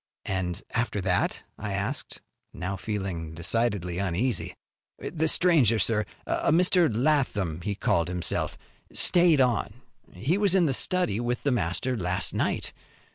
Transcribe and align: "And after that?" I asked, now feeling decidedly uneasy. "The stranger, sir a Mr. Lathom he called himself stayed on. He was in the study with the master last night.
"And 0.25 0.63
after 0.71 0.99
that?" 1.01 1.43
I 1.59 1.73
asked, 1.73 2.23
now 2.53 2.75
feeling 2.75 3.35
decidedly 3.35 3.99
uneasy. 3.99 4.55
"The 4.97 5.27
stranger, 5.27 5.77
sir 5.77 6.07
a 6.25 6.51
Mr. 6.51 6.89
Lathom 6.91 7.61
he 7.61 7.75
called 7.75 8.07
himself 8.07 8.57
stayed 8.91 9.41
on. 9.41 9.83
He 10.13 10.39
was 10.39 10.55
in 10.55 10.65
the 10.65 10.73
study 10.73 11.19
with 11.19 11.43
the 11.43 11.51
master 11.51 11.95
last 11.95 12.33
night. 12.33 12.73